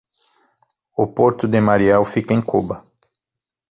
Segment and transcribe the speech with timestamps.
[0.97, 2.83] O Porto de Mariel fica em Cuba